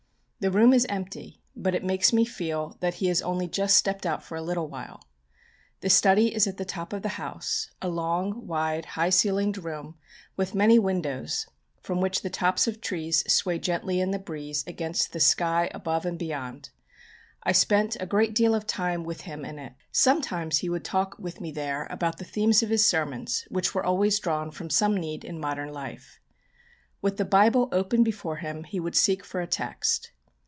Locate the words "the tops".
12.23-12.65